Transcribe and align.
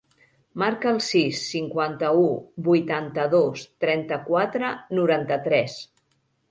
Marca 0.61 0.89
el 0.91 0.95
sis, 1.07 1.41
cinquanta-u, 1.49 2.25
vuitanta-dos, 2.71 3.69
trenta-quatre, 3.87 4.75
noranta-tres. 5.03 5.83